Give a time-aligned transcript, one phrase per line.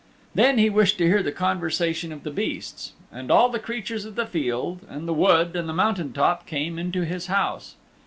[0.33, 4.15] Then he wished to hear the conversation of the beasts and all the creatures of
[4.15, 7.75] the fields and the wood and the mountain top came into his house.